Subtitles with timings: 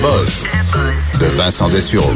[0.00, 0.44] buzz
[1.20, 2.10] de Vincent Dessureau.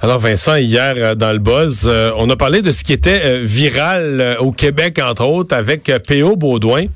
[0.00, 3.22] Alors Vincent, hier euh, dans le buzz, euh, on a parlé de ce qui était
[3.24, 6.36] euh, viral euh, au Québec, entre autres, avec euh, P.O.
[6.36, 6.86] Baudouin.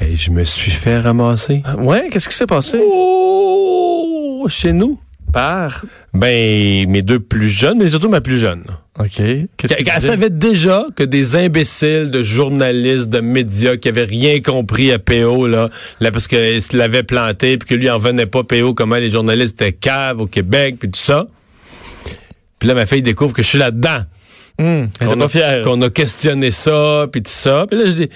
[0.00, 1.62] Et je me suis fait ramasser.
[1.78, 2.78] Ouais, qu'est-ce qui s'est passé?
[2.82, 5.00] Oh, chez nous.
[5.32, 5.84] Par?
[6.14, 8.64] Ben, mes deux plus jeunes, mais surtout ma plus jeune.
[8.98, 9.20] OK.
[9.20, 14.98] Elle savait déjà que des imbéciles de journalistes, de médias qui avaient rien compris à
[14.98, 15.68] PO, là,
[16.00, 19.10] là parce qu'il se l'avait planté, puis que lui en venait pas PO, comment les
[19.10, 21.26] journalistes étaient caves au Québec, puis tout ça.
[22.58, 24.00] Puis là, ma fille découvre que je suis là-dedans.
[24.58, 25.60] Hum, elle était Qu'on pas a, fière.
[25.62, 27.66] qu'on a questionné ça, puis tout ça.
[27.68, 28.10] Puis là, je dis...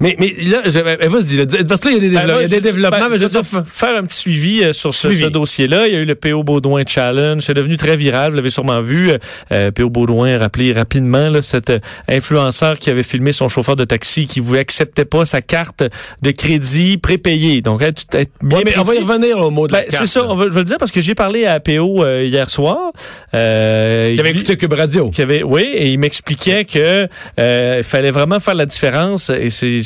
[0.00, 2.20] Mais, mais là, je, eh, vas-y, là, parce que là, il y a des, Ben,
[2.26, 3.96] développements, il y a des je- développements, ben, mais je veux je veux dire, faire
[3.96, 5.86] un petit suivi euh, sur ce, ce dossier-là.
[5.88, 6.42] Il y a eu le P.O.
[6.44, 7.42] Baudouin Challenge.
[7.42, 8.30] C'est devenu très viral.
[8.30, 9.10] Vous l'avez sûrement vu.
[9.52, 9.90] Euh, P.O.
[9.90, 14.40] Baudouin, rappelé rapidement, là, cet euh, influenceur qui avait filmé son chauffeur de taxi qui
[14.40, 15.82] voulait acceptait pas sa carte
[16.22, 17.60] de crédit prépayée.
[17.62, 19.88] Donc, être, être bien Ouais, mais on va y revenir au mot de la Ben,
[19.88, 20.04] carte.
[20.06, 20.26] c'est ça, là.
[20.30, 22.92] on va, je vais le dire parce que j'ai parlé à PO euh, hier soir.
[23.34, 25.10] Euh, Qui avait écouté Cube Radio.
[25.10, 27.08] qui avait, oui, et il m'expliquait que
[27.40, 29.30] euh, il fallait vraiment faire la différence.
[29.30, 29.80] Et c'est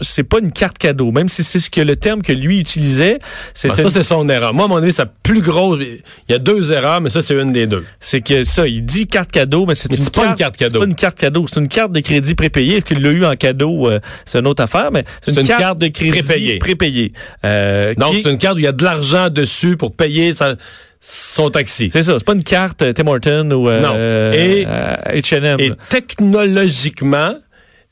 [0.00, 3.18] c'est pas une carte cadeau, même si c'est ce que le terme que lui utilisait.
[3.22, 4.54] Ah, ça, c'est son erreur.
[4.54, 5.78] Moi, à mon avis, sa plus grosse...
[5.80, 7.84] Il y a deux erreurs, mais ça, c'est une des deux.
[8.00, 10.72] c'est que ça, il dit carte cadeau, mais c'est une c'est pas une carte cadeau.
[10.74, 12.76] C'est pas une carte cadeau, c'est une carte de crédit prépayée.
[12.76, 15.78] Est-ce qu'il l'a eu en cadeau euh, C'est une autre affaire, mais c'est une, carte,
[15.78, 16.58] de crédit prépayée.
[16.58, 17.12] prépayée.
[17.44, 20.32] Euh, Donc, qui- c'est une carte où il y a de l'argent dessus pour payer
[20.32, 20.56] sa-
[21.00, 21.88] son taxi.
[21.92, 23.92] c'est ça, c'est pas une carte euh, Tim Horton ou euh, Non.
[23.94, 25.58] euh, Et- euh, H&M.
[25.58, 27.34] Et technologiquement,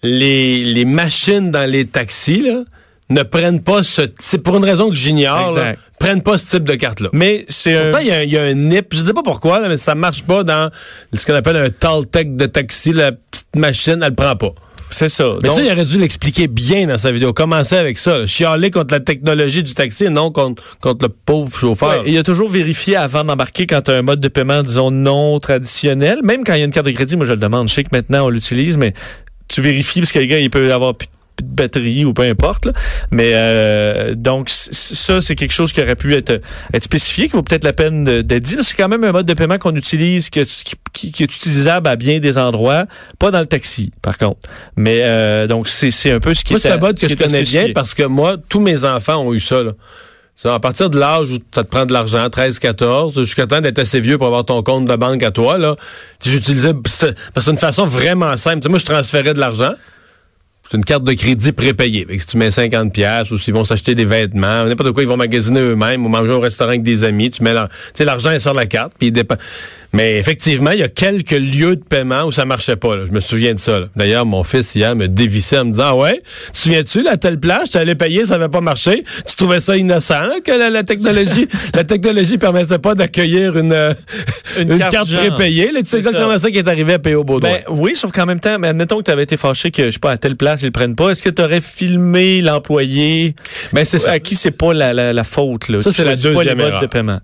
[0.03, 2.63] les, les machines dans les taxis là,
[3.11, 5.59] ne prennent pas ce c'est pour une raison que j'ignore,
[5.99, 7.09] prennent pas ce type de carte-là.
[7.13, 9.23] Mais c'est Pourtant, il y, a un- il y a un NIP, je sais pas
[9.23, 10.71] pourquoi, là, mais ça marche pas dans
[11.13, 14.53] ce qu'on appelle un tall tech de taxi, la petite machine, elle le prend pas.
[14.91, 15.25] c'est ça.
[15.43, 17.33] Mais Donc- ça, il aurait dû l'expliquer bien dans sa vidéo.
[17.35, 18.27] Commencer avec ça?
[18.27, 22.03] Chialer contre la technologie du taxi et non contre, contre le pauvre chauffeur.
[22.05, 24.91] Ouais, il a toujours vérifié avant d'embarquer quand tu as un mode de paiement, disons,
[24.91, 26.21] non traditionnel.
[26.23, 27.69] Même quand il y a une carte de crédit, moi je le demande.
[27.69, 28.95] Je sais que maintenant on l'utilise, mais
[29.49, 31.09] tu vérifies parce que le gars, il peut avoir plus
[31.43, 32.67] de batterie ou peu importe.
[32.67, 32.73] là.
[33.13, 36.41] Mais euh, donc ça, c'est quelque chose qui aurait pu être,
[36.75, 38.57] être spécifié, qui vaut peut-être la peine d'être dit.
[38.63, 40.43] C'est quand même un mode de paiement qu'on utilise, qui,
[40.93, 42.87] qui- qui est utilisable à bien des endroits,
[43.21, 44.51] pas dans le taxi, par contre.
[44.77, 47.09] Mais euh, donc c'est c'est un peu ce qui Moi, c'est était- un mode que
[47.09, 49.63] je connais bien parce que moi, tous mes enfants ont eu ça.
[49.63, 49.73] Là.
[50.45, 53.81] À partir de l'âge où ça te prend de l'argent, 13, 14, jusqu'à temps d'être
[53.81, 55.75] assez vieux pour avoir ton compte de banque à toi, là.
[56.25, 57.07] J'utilisais, parce que
[57.41, 58.69] c'est une façon vraiment simple.
[58.69, 59.73] Moi, je transférais de l'argent.
[60.71, 62.05] C'est une carte de crédit prépayée.
[62.07, 65.03] Fait que si tu mets 50 pièces ou s'ils vont s'acheter des vêtements, n'importe quoi,
[65.03, 67.69] ils vont magasiner eux-mêmes ou manger au restaurant avec des amis, tu mets leur,
[68.01, 69.37] l'argent est sur la carte, puis dépend.
[69.95, 72.95] Mais effectivement, il y a quelques lieux de paiement où ça marchait pas.
[72.95, 73.05] là.
[73.07, 73.89] Je me souviens de ça.
[73.97, 77.17] D'ailleurs, mon fils hier me dévissait en me disant, ah ouais, tu te souviens-tu, la
[77.17, 79.05] telle plage, tu allais payer, ça n'avait pas marché.
[79.27, 83.73] Tu trouvais ça innocent hein, que la, la technologie, la technologie permettait pas d'accueillir une,
[83.73, 83.95] euh,
[84.59, 85.73] Une une, carte prépayée.
[85.73, 85.81] là.
[85.81, 86.51] Tu sais C'est exactement ça.
[86.51, 87.25] qui est arrivé à P.O.
[87.25, 87.51] Baudouin.
[87.51, 89.91] Ben oui, sauf qu'en même temps, mais admettons que tu avais été fâché que, je
[89.93, 91.11] sais pas, à telle place, ils le prennent pas.
[91.11, 93.35] Est-ce que tu aurais filmé l'employé?
[93.73, 95.69] Ben, c'est à qui c'est pas la, la, la faute?
[95.69, 95.81] Là?
[95.81, 96.81] Ça, c'est la deuxième erreur.
[96.81, 97.21] de paiement.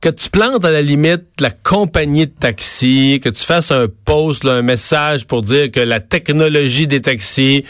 [0.00, 4.44] que tu plantes à la limite la compagnie de taxi, que tu fasses un post,
[4.44, 7.64] là, un message pour dire que la technologie des taxis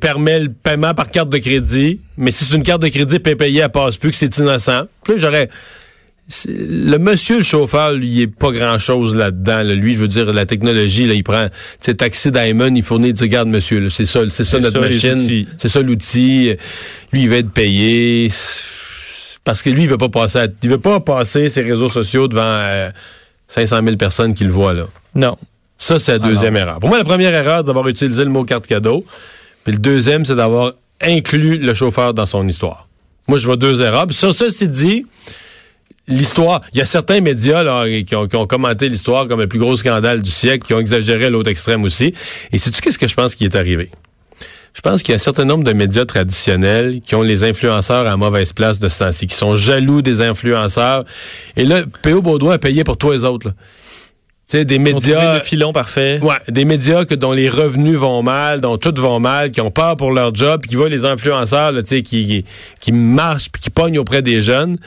[0.00, 3.60] permet le paiement par carte de crédit, mais si c'est une carte de crédit payée,
[3.60, 4.84] elle passe plus, que c'est innocent.
[5.16, 5.48] J'aurais...
[6.46, 9.62] Le monsieur, le chauffeur, lui, il est pas grand-chose là-dedans.
[9.62, 9.74] là.
[9.74, 11.48] Lui, je veux dire, la technologie, là, il prend...
[11.80, 14.80] Tu Taxi Diamond, il fournit, il dit, regarde, monsieur, c'est ça, c'est ça notre ça,
[14.80, 15.46] machine.
[15.56, 16.54] C'est ça l'outil.
[17.12, 18.28] Lui, il va être payé.
[19.44, 22.28] Parce que lui, il veut pas passer, à- il veut pas passer ses réseaux sociaux
[22.28, 22.90] devant euh,
[23.46, 24.84] 500 000 personnes qui le voient là.
[25.14, 25.36] Non.
[25.78, 26.78] Ça, c'est la deuxième erreur.
[26.80, 29.06] Pour moi, la première erreur, c'est d'avoir utilisé le mot carte cadeau.
[29.64, 32.88] Puis le deuxième, c'est d'avoir inclus le chauffeur dans son histoire.
[33.28, 34.06] Moi, je vois deux erreurs.
[34.06, 35.06] Puis ça, ceci dit,
[36.08, 39.46] l'histoire, il y a certains médias là, qui, ont, qui ont commenté l'histoire comme le
[39.46, 42.14] plus gros scandale du siècle, qui ont exagéré à l'autre extrême aussi.
[42.52, 43.90] Et sais-tu qu'est-ce que je pense qui est arrivé?
[44.74, 48.06] Je pense qu'il y a un certain nombre de médias traditionnels qui ont les influenceurs
[48.06, 51.04] à mauvaise place de ce temps-ci, qui sont jaloux des influenceurs.
[51.56, 52.22] Et là, P.O.
[52.22, 53.48] Baudouin a payé pour tous les autres.
[53.48, 53.54] là.
[54.48, 55.34] Tu sais, des médias...
[55.34, 56.20] le filon parfait.
[56.22, 59.70] Ouais, des médias que, dont les revenus vont mal, dont tout vont mal, qui ont
[59.70, 62.46] peur pour leur job, puis qui voient les influenceurs là, tu sais, qui,
[62.80, 64.78] qui marchent puis qui pognent auprès des jeunes.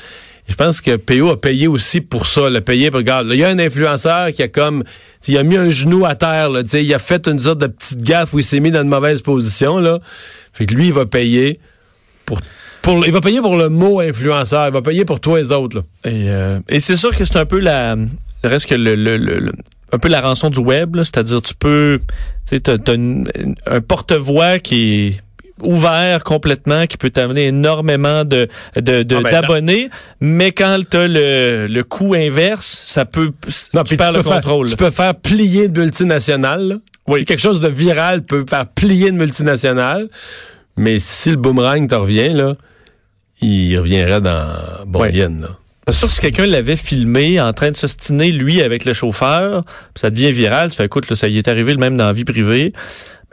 [0.52, 3.48] Je pense que PO a payé aussi pour ça, le payé regarde, il y a
[3.50, 4.84] un influenceur qui a comme
[5.28, 8.04] il a mis un genou à terre, là, il a fait une sorte de petite
[8.04, 10.00] gaffe où il s'est mis dans une mauvaise position là.
[10.54, 11.60] Fait que lui il va payer
[12.26, 12.42] pour
[12.82, 15.52] pour il va payer pour le mot influenceur, il va payer pour toi et les
[15.52, 17.96] autres euh, et c'est sûr que c'est un peu la
[18.44, 19.52] reste que le, le-
[19.94, 22.00] un peu la rançon du web, c'est-à-dire tu peux
[22.50, 23.30] tu t'as une-
[23.68, 25.20] un porte-voix qui est
[25.64, 28.48] ouvert complètement qui peut t'amener énormément de
[28.78, 33.32] de- de- Ah ben, d'abonnés, mais quand tu as le, le coût inverse, ça peut
[33.74, 34.70] Non, tu perds le peux faire- contrôle.
[34.70, 36.68] tu peux faire plier une multinationale.
[36.68, 36.76] là.
[37.08, 37.26] Oui.
[37.26, 40.08] Quelque chose de viral peut faire plier une multinationale.
[40.78, 42.56] Mais si le boomerang te revient, là,
[43.42, 44.54] il reviendrait dans
[44.86, 45.42] moyenne.
[45.42, 45.48] là.
[45.86, 49.64] Pas sûr que si quelqu'un l'avait filmé en train de s'ostiner, lui, avec le chauffeur,
[49.66, 52.06] puis ça devient viral, tu fais, écoute, là, ça y est arrivé le même dans
[52.06, 52.72] la vie privée.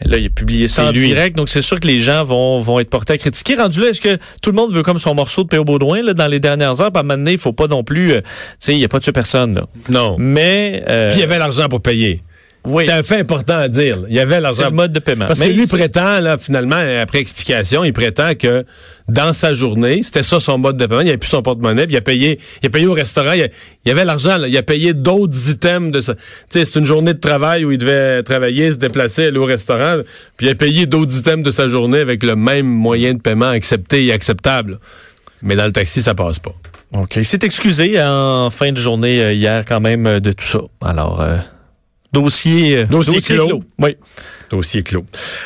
[0.00, 1.00] Mais là, il a publié ça en lui.
[1.00, 3.56] direct, donc c'est sûr que les gens vont, vont être portés à critiquer.
[3.56, 5.64] Rendu là, est-ce que tout le monde veut comme son morceau de P.O.
[5.64, 6.90] Baudouin, là, dans les dernières heures?
[6.94, 8.28] Moment donné, il faut pas non plus, euh, tu
[8.60, 9.66] sais, il n'y a pas de personne, là.
[9.90, 10.16] Non.
[10.18, 12.22] Mais, euh, Puis il y avait l'argent pour payer.
[12.68, 13.98] Oui, C'est un fait important à dire.
[14.08, 14.64] Il y avait c'est l'argent.
[14.64, 15.26] le mode de paiement.
[15.26, 18.64] Parce Mais que lui c'est- prétend, là, finalement, après explication, il prétend que
[19.08, 21.00] dans sa journée, c'était ça son mode de paiement.
[21.00, 23.32] Il avait plus son porte-monnaie, puis il a payé, il a payé au restaurant.
[23.32, 23.48] Il,
[23.84, 24.48] il avait l'argent, là.
[24.48, 26.14] il a payé d'autres items de ça.
[26.14, 26.20] Tu
[26.50, 29.96] sais, c'est une journée de travail où il devait travailler, se déplacer, aller au restaurant,
[30.36, 33.48] puis il a payé d'autres items de sa journée avec le même moyen de paiement
[33.48, 34.78] accepté et acceptable.
[35.42, 36.52] Mais dans le taxi, ça passe pas.
[36.96, 37.16] OK.
[37.16, 40.60] Il s'est excusé en fin de journée euh, hier quand même euh, de tout ça.
[40.80, 41.36] Alors, euh,
[42.12, 43.62] dossier, euh, Dossier clos.
[43.78, 43.96] Oui.
[44.48, 45.04] Clos.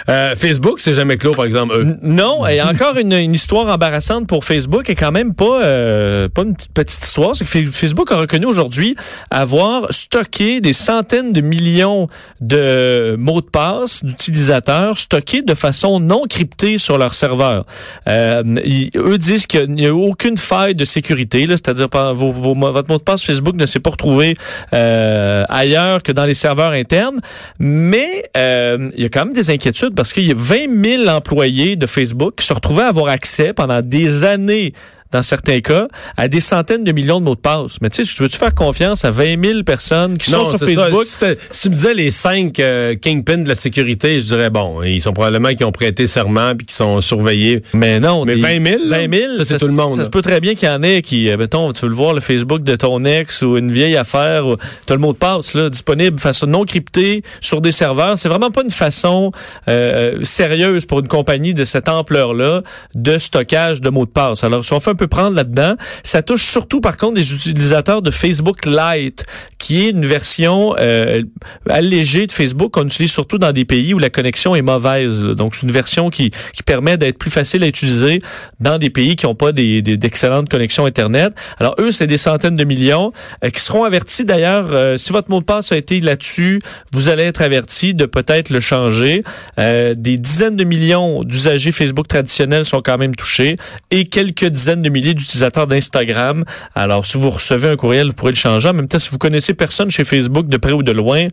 [0.09, 4.89] Euh, Facebook, c'est jamais clos, par exemple, Non, et encore une, histoire embarrassante pour Facebook
[4.91, 7.35] et quand même pas euh, pas une petite histoire.
[7.37, 8.95] Facebook a reconnu aujourd'hui
[9.31, 12.09] avoir stocké des centaines de millions
[12.41, 17.65] de mots de passe d'utilisateurs stockés de façon non cryptée sur leur serveur.
[18.09, 22.89] Euh, ils- eux disent qu'il n'y a aucune faille de sécurité, c'est-à-dire vos, vos- votre
[22.91, 24.35] mot de passe Facebook ne s'est pas retrouvé
[24.75, 27.19] euh, ailleurs que dans les serveurs internes,
[27.59, 31.09] mais euh, il y a quand même des inquiétudes parce qu'il y a 20 000
[31.09, 34.73] employés de Facebook qui se retrouvaient à avoir accès pendant des années
[35.13, 37.77] dans certains cas, à des centaines de millions de mots de passe.
[37.81, 40.85] Mais tu sais, veux-tu faire confiance à 20 000 personnes qui sont sur c'est ça.
[40.87, 41.05] Facebook?
[41.51, 45.01] Si, tu me disais les cinq euh, kingpins de la sécurité, je dirais bon, ils
[45.01, 47.63] sont probablement qui ont prêté serment puis qui sont surveillés.
[47.75, 48.25] Mais non.
[48.25, 50.23] Mais des- 20 000, là, 20 000, ça, c'est tout le monde, Ça se peut
[50.23, 52.63] très bien qu'il y en ait qui, euh, mettons, tu veux le voir, le Facebook
[52.63, 54.57] de ton ex ou une vieille affaire, ou
[54.87, 58.17] t'as le mot de passe, là, disponible de façon non cryptée sur des serveurs.
[58.19, 59.33] C'est vraiment pas une façon
[59.69, 62.63] euh, sérieuse pour une compagnie de cette ampleur-là
[62.95, 64.45] de stockage de mots de passe.
[64.45, 68.03] Alors, si on fait un peu prendre là-dedans, ça touche surtout, par contre, des utilisateurs
[68.03, 69.25] de Facebook Lite,
[69.59, 71.23] qui est une version euh,
[71.69, 75.23] allégée de Facebook qu'on utilise surtout dans des pays où la connexion est mauvaise.
[75.23, 78.21] Donc, c'est une version qui, qui permet d'être plus facile à utiliser
[78.61, 81.33] dans des pays qui n'ont pas des, des- d'excellentes connexions Internet.
[81.59, 83.13] Alors, eux, c'est des centaines de millions
[83.45, 84.71] euh, qui seront avertis d'ailleurs.
[84.73, 86.59] euh, si votre mot de passe a été là-dessus,
[86.93, 89.23] vous allez être avertis de peut-être le changer.
[89.59, 93.57] Des dizaines de millions d'usagers Facebook traditionnels sont quand même touchés
[93.91, 96.45] et quelques dizaines de milliers d'utilisateurs d'Instagram.
[96.75, 98.69] Alors, si vous recevez un courriel, vous pourrez le changer.
[98.69, 101.27] En même temps, si vous connaissez personne chez Facebook de près ou de loin,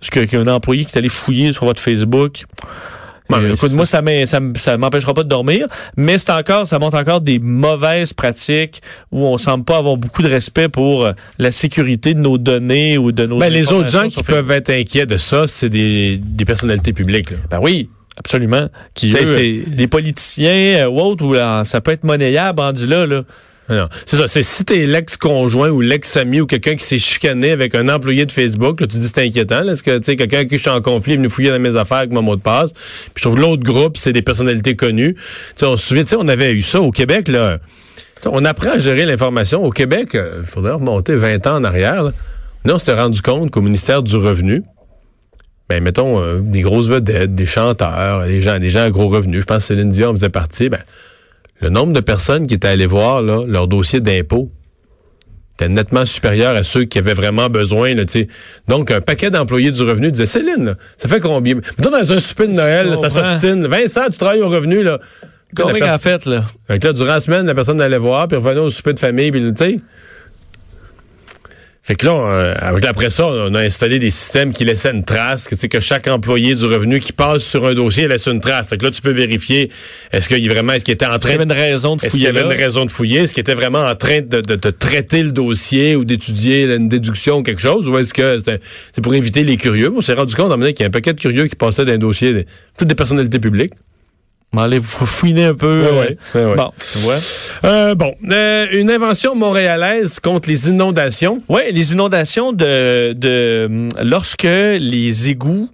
[0.00, 2.44] parce qu'il y a un employé qui est allé fouiller sur votre Facebook,
[3.30, 5.66] Ouais, euh, écoute, moi, ça ça ça m'empêchera pas de dormir,
[5.96, 10.22] mais c'est encore, ça montre encore des mauvaises pratiques où on semble pas avoir beaucoup
[10.22, 13.90] de respect pour euh, la sécurité de nos données ou de nos Ben, les autres
[13.90, 17.30] gens qui peuvent être inquiets de ça, c'est des, des personnalités publiques.
[17.30, 17.36] là.
[17.50, 18.68] Ben oui, absolument.
[18.94, 22.60] Qui, T'sais, eux, c'est- des politiciens euh, ou autres, où là, ça peut être monnayable
[22.60, 23.22] rendu là, là.
[23.68, 23.88] Ah non.
[24.06, 24.26] C'est ça.
[24.26, 28.32] C'est si t'es l'ex-conjoint ou l'ex-ami ou quelqu'un qui s'est chicané avec un employé de
[28.32, 29.62] Facebook, là, tu dis c'est inquiétant.
[29.62, 31.50] là, Est-ce que tu sais quelqu'un avec qui je suis en conflit est venu fouiller
[31.50, 32.72] dans mes affaires avec mon mot de passe?
[32.72, 35.14] Puis je trouve l'autre groupe, c'est des personnalités connues.
[35.14, 35.20] Tu
[35.56, 37.58] sais, on se souvient, tu sais, on avait eu ça au Québec, là.
[38.26, 39.64] On apprend à gérer l'information.
[39.64, 42.02] Au Québec, il faudrait remonter 20 ans en arrière.
[42.04, 42.12] Là,
[42.64, 44.62] Là, on s'était rendu compte qu'au ministère du Revenu,
[45.72, 49.40] ben, mettons, euh, des grosses vedettes, des chanteurs, des gens, des gens à gros revenus,
[49.40, 50.80] je pense que Céline Dion faisait partie, ben,
[51.62, 54.50] le nombre de personnes qui étaient allées voir là, leur dossier d'impôt
[55.54, 57.94] était nettement supérieur à ceux qui avaient vraiment besoin.
[57.94, 58.04] Là.
[58.68, 61.54] Donc, un paquet d'employés du revenu disait Céline, là, ça fait combien?
[61.54, 63.66] Mettons dans un souper de Noël, là, ça s'ostine.
[63.66, 64.98] Vincent, tu travailles au revenu, là.
[65.56, 66.44] Combien personne- fait, là?
[66.66, 68.98] Fait que là, durant la semaine, la personne allait voir, puis revenait au souper de
[68.98, 69.80] famille, puis tu sais.
[71.84, 75.02] Fait que là, euh, avec après ça, on a installé des systèmes qui laissaient une
[75.02, 78.26] trace, que, tu sais, que chaque employé du revenu qui passe sur un dossier laisse
[78.28, 78.68] une trace.
[78.68, 79.68] Fait que là, tu peux vérifier
[80.12, 82.04] est-ce qu'il vraiment est-ce qu'il était en Il y train avait de une raison de
[82.04, 82.54] est-ce qu'il y fouiller avait là?
[82.54, 83.20] une raison de fouiller?
[83.22, 86.88] Est-ce qu'il était vraiment en train de, de- de traiter le dossier ou d'étudier une
[86.88, 87.88] déduction ou quelque chose?
[87.88, 88.60] Ou est-ce que c'était-
[88.92, 89.92] c'est pour éviter les curieux?
[89.92, 91.48] On s'est rendu compte à un moment donné, qu'il y a un paquet de curieux
[91.48, 92.46] qui passaient d'un dossier,
[92.78, 93.72] toutes des personnalités publiques.
[94.56, 95.82] Allez, vous fouiner un peu.
[95.98, 96.54] Ouais, euh.
[96.54, 97.16] Bon, tu vois.
[97.64, 101.42] Euh, bon, euh, une invention montréalaise contre les inondations.
[101.48, 105.70] Oui, les inondations de, de hum, lorsque les égouts,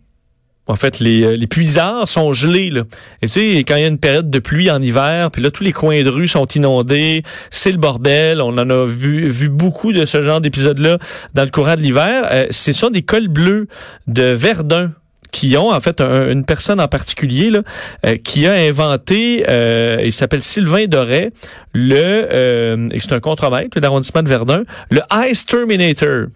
[0.69, 2.71] en fait, les, les puisards sont gelés.
[2.71, 2.83] Là.
[3.21, 5.51] Et tu sais, quand il y a une période de pluie en hiver, puis là,
[5.51, 8.41] tous les coins de rue sont inondés, c'est le bordel.
[8.41, 10.99] On en a vu, vu beaucoup de ce genre d'épisodes-là
[11.35, 12.29] dans le courant de l'hiver.
[12.31, 13.67] Euh, ce sont des cols bleus
[14.07, 14.93] de Verdun
[15.31, 17.63] qui ont, en fait, une personne en particulier là,
[18.07, 21.33] euh, qui a inventé, euh, il s'appelle Sylvain Doré,
[21.73, 26.27] le, euh, et c'est un contremaître de l'arrondissement de Verdun, le Ice Terminator.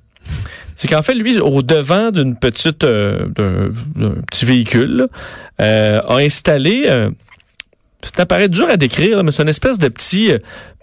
[0.77, 5.09] C'est qu'en fait, lui, au devant d'une petite, euh, d'un petit véhicule,
[5.59, 6.89] a installé,
[8.03, 10.33] c'est un appareil dur à décrire, mais c'est une espèce de petit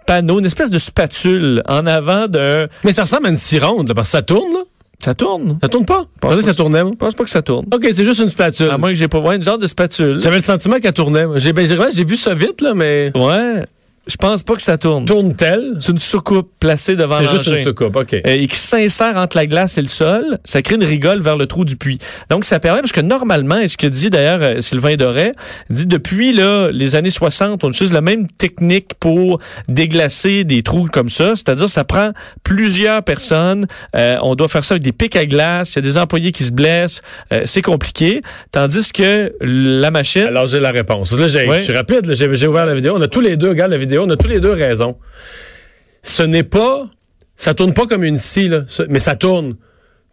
[0.07, 2.67] panneau, une espèce de spatule en avant d'un...
[2.83, 4.59] Mais ça ressemble à une scie ronde, parce que ça tourne, là.
[5.03, 5.57] Ça tourne.
[5.61, 6.05] Ça tourne pas?
[6.21, 6.81] Je que ça tournait.
[6.81, 7.65] Je pense pas que ça tourne.
[7.71, 8.69] OK, c'est juste une spatule.
[8.69, 10.19] À moins que j'ai pas vu une genre de spatule.
[10.19, 11.25] J'avais le sentiment qu'elle tournait.
[11.37, 13.11] J'ai ben, j'ai vu ça vite, là, mais.
[13.15, 13.63] Ouais.
[14.07, 15.05] Je pense pas que ça tourne.
[15.05, 15.77] Tourne-t-elle?
[15.79, 18.13] C'est une soucoupe placée devant C'est juste une soucoupe, OK.
[18.13, 20.39] Euh, et qui s'insère entre la glace et le sol.
[20.45, 21.99] Ça crée une rigole vers le trou du puits.
[22.29, 25.33] Donc, ça permet, parce que normalement, et ce que dit d'ailleurs euh, Sylvain Doré,
[25.69, 30.87] dit depuis là, les années 60, on utilise la même technique pour déglacer des trous
[30.91, 31.35] comme ça.
[31.35, 32.11] C'est-à-dire, ça prend
[32.43, 33.67] plusieurs personnes.
[33.95, 35.73] Euh, on doit faire ça avec des pics à glace.
[35.73, 37.01] Il y a des employés qui se blessent.
[37.45, 38.21] c'est compliqué.
[38.51, 40.23] Tandis que la machine...
[40.23, 41.11] Alors, j'ai la réponse.
[41.11, 42.11] Là, j'ai, je suis rapide.
[42.13, 42.95] J'ai ouvert la vidéo.
[42.95, 44.97] On a tous les deux, regarde la vidéo on a tous les deux raison.
[46.03, 46.87] Ce n'est pas,
[47.35, 48.49] ça tourne pas comme une scie,
[48.89, 49.55] mais ça tourne.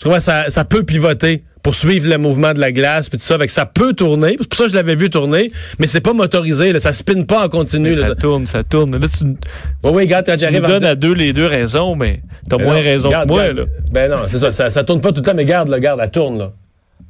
[0.01, 3.25] Tu vois, ça, ça peut pivoter pour suivre le mouvement de la glace puis tout
[3.25, 3.39] ça.
[3.49, 4.37] Ça peut tourner.
[4.39, 6.73] C'est pour ça que je l'avais vu tourner, mais c'est pas motorisé.
[6.73, 7.95] Là, ça spinne pas en continu.
[7.95, 8.93] ça tourne, ça tourne.
[8.93, 9.37] Là, tu, oui,
[9.83, 13.27] oui, regarde, tu nous donnes à deux les deux raisons, mais t'as moins raison que
[13.27, 13.53] moi.
[13.53, 13.65] Là.
[13.91, 16.11] Ben non, c'est ça, ça, tourne pas tout le temps, mais garde, là, garde, elle
[16.11, 16.53] tourne là.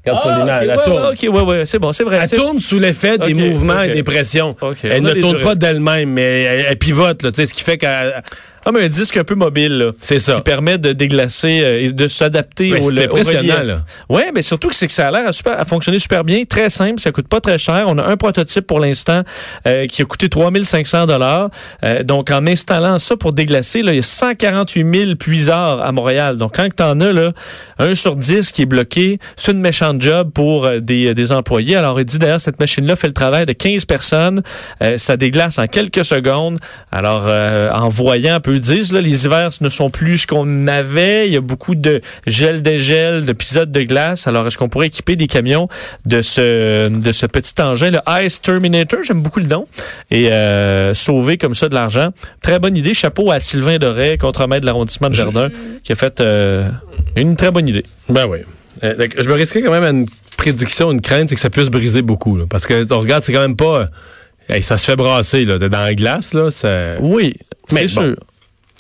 [0.07, 1.07] Regarde ah, elle tourne.
[1.13, 2.21] ok, ouais, ouais, c'est bon, c'est vrai.
[2.23, 4.57] Elle tourne sous l'effet des mouvements et des pressions.
[4.83, 8.23] Elle ne tourne pas d'elle-même, mais elle, elle pivote, là, ce qui fait qu'elle
[8.67, 9.93] comme un disque un peu mobile.
[10.01, 10.35] C'est ça.
[10.35, 13.55] Qui permet de déglacer euh, et de s'adapter au, le, relief.
[14.09, 16.99] Oui, mais surtout que c'est que ça a l'air à, fonctionner super bien, très simple,
[16.99, 17.85] ça coûte pas très cher.
[17.87, 19.23] On a un prototype pour l'instant
[19.69, 21.49] euh, qui a coûté 3500 dollars.
[21.85, 25.93] Euh, donc en installant ça pour déglacer, là, il y a 148 000 puisards à
[25.93, 26.37] Montréal.
[26.37, 27.31] Donc quand tu en as là,
[27.79, 31.77] un sur 10 qui est bloqué, c'est une méchante job pour des, des employés.
[31.77, 34.43] Alors il dit d'ailleurs cette machine-là fait le travail de 15 personnes.
[34.97, 36.59] ça déglace en quelques secondes.
[36.91, 37.29] Alors
[37.73, 38.93] en voyant un peu disent.
[38.93, 41.27] Là, les hivers ne sont plus ce qu'on avait.
[41.29, 44.27] Il y a beaucoup de gel dégel, d'épisodes de glace.
[44.27, 45.69] Alors, est-ce qu'on pourrait équiper des camions
[46.05, 49.01] de ce, de ce petit engin, le Ice Terminator?
[49.03, 49.67] J'aime beaucoup le nom.
[50.11, 52.11] Et euh, sauver comme ça de l'argent.
[52.41, 52.95] Très bonne idée.
[52.95, 55.51] Chapeau à Sylvain Doré, contremaître de l'arrondissement de Verdun,
[55.85, 56.69] qui a fait euh,
[57.17, 57.85] une très bonne idée.
[58.09, 58.39] Ben oui.
[58.85, 61.71] Euh, je me risquerais quand même à une prédiction, une crainte, c'est que ça puisse
[61.71, 62.39] briser beaucoup.
[62.49, 63.89] parce que, on regarde, c'est quand même pas...
[64.61, 66.35] ça se fait brasser là, dans la glace.
[66.35, 66.49] Là,
[67.01, 67.35] oui,
[67.69, 68.17] c'est sûr.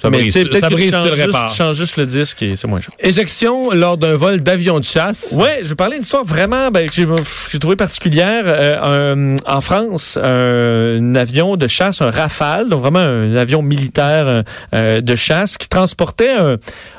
[0.00, 1.50] Ça mais brise, ça brise, tu, le répares.
[1.50, 2.93] Tu changes juste le disque et c'est moins cher.
[3.00, 5.35] Éjection lors d'un vol d'avion de chasse.
[5.38, 8.45] Oui, je vais parler d'une histoire vraiment ben, que j'ai trouvé particulière.
[8.47, 15.00] Euh, en France, un, avion de chasse, un Rafale, donc vraiment un avion militaire euh,
[15.00, 16.57] de chasse qui transportait un,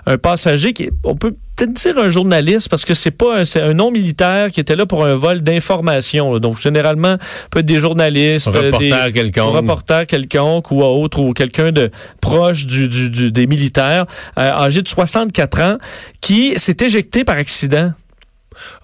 [0.08, 3.62] un passager qui, on peut peut-être dire un journaliste parce que c'est pas un, c'est
[3.62, 6.40] un non militaire qui était là pour un vol d'information.
[6.40, 7.18] Donc généralement
[7.52, 11.92] peut être des journalistes, un reporter des quelconque, reporter quelconque ou autre ou quelqu'un de
[12.22, 14.06] proche du, du, des militaires
[14.40, 15.78] euh, âgé de 64 ans
[16.22, 17.92] qui s'est éjecté par accident.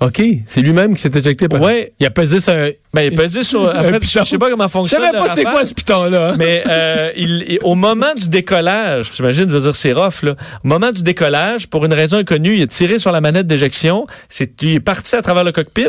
[0.01, 1.62] OK, c'est lui-même qui s'est éjecté par.
[1.62, 1.94] Ouais.
[2.00, 3.63] Il a pesé sur un, ben, il pesait sur.
[3.74, 5.01] En fait, je sais pas comment fonctionne.
[5.01, 6.34] Je savais pas c'est quoi ce piton-là.
[6.38, 10.36] Mais euh, il, au moment du décollage, j'imagine, je veux dire, c'est rough, là.
[10.63, 14.06] Au moment du décollage, pour une raison inconnue, il a tiré sur la manette d'éjection.
[14.30, 15.88] C'est, il est parti à travers le cockpit.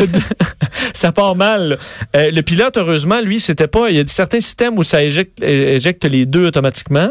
[0.94, 1.78] ça part mal.
[2.16, 3.90] Euh, le pilote, heureusement, lui, c'était pas.
[3.90, 7.10] Il y a certains systèmes où ça éjecte, éjecte les deux automatiquement.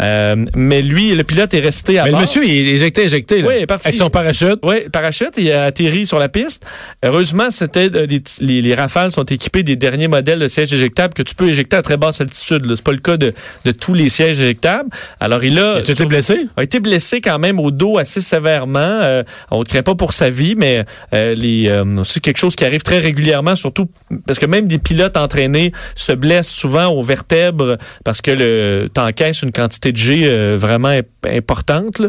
[0.00, 2.20] Euh, mais lui, le pilote est resté à mais bord.
[2.20, 3.40] le monsieur, il est éjecté, éjecté.
[3.40, 3.48] Là.
[3.48, 3.88] Oui, il est parti.
[3.88, 4.58] Avec son parachute.
[4.62, 5.34] Oui, parachute.
[5.36, 6.64] Il a atterri sur la piste.
[7.04, 11.34] Heureusement, c'était des les, rafales sont équipés des derniers modèles de sièges éjectables que tu
[11.34, 12.66] peux éjecter à très basse altitude.
[12.74, 13.32] C'est pas le cas de,
[13.78, 14.90] tous les sièges éjectables.
[15.18, 16.46] Alors il a, a été blessé?
[16.56, 18.78] A été blessé quand même au dos assez sévèrement.
[18.80, 22.56] Euh, on ne craint pas pour sa vie, mais euh, les euh, c'est quelque chose
[22.56, 23.88] qui arrive très régulièrement, surtout
[24.26, 29.42] parce que même des pilotes entraînés se blessent souvent aux vertèbres parce que le t'encaisses
[29.42, 32.02] une quantité G vraiment importante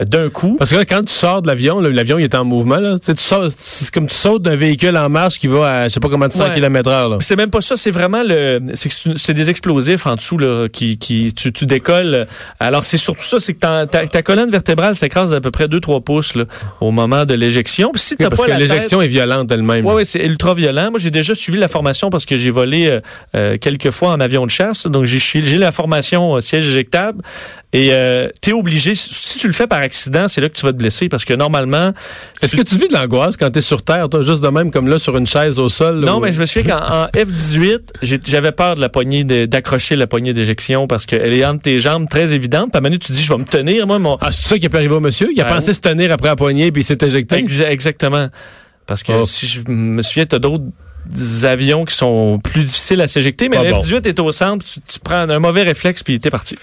[0.00, 0.56] d'un coup.
[0.58, 2.76] Parce que là, quand tu sors de l'avion, l'avion est en mouvement.
[2.76, 6.00] Là, tu c'est comme tu sautes d'un véhicule en marche qui va à je sais
[6.00, 7.18] pas comment de 100 km heure.
[7.20, 11.32] C'est même pas ça, c'est vraiment le c'est des explosifs en dessous là, qui, qui
[11.34, 12.26] tu, tu décolles.
[12.58, 16.02] Alors c'est surtout ça, c'est que ta, ta, colonne vertébrale s'écrase d'à peu près 2-3
[16.02, 16.44] pouces là,
[16.80, 17.92] au moment de l'éjection.
[17.94, 19.86] Si oui, parce que l'éjection est violente elle-même.
[19.86, 20.90] Oui, oui, c'est ultra violent.
[20.90, 23.00] Moi, j'ai déjà suivi la formation parce que j'ai volé euh,
[23.34, 25.18] euh, quelques fois en avion de chasse, donc j'ai
[25.58, 27.19] la formation euh, siège éjectable.
[27.72, 30.66] Et euh, tu es obligé, si tu le fais par accident, c'est là que tu
[30.66, 31.92] vas te blesser parce que normalement...
[32.42, 34.70] Est-ce que tu vis de l'angoisse quand tu es sur Terre, toi, juste de même
[34.70, 36.00] comme là, sur une chaise au sol?
[36.00, 37.78] non, mais je me souviens qu'en F-18,
[38.26, 42.08] j'avais peur de la poignée, d'accrocher la poignée d'éjection parce qu'elle est entre tes jambes
[42.08, 42.70] très évidente.
[42.72, 44.16] Puis à tu dis, je vais me tenir, moi, mon...
[44.20, 45.28] Ah, c'est ça qui est arrivé au monsieur?
[45.32, 47.44] Il a ben pensé se tenir après la poignée puis il s'est éjecté?
[47.68, 48.28] exactement.
[48.86, 49.26] Parce que Oh.
[49.26, 50.64] si je me souviens, t'as d'autres
[51.44, 53.80] avions qui sont plus difficiles à s'éjecter, mais Pas le bon.
[53.80, 56.56] F-18 est au centre, tu, tu prends un mauvais réflexe puis t'es parti.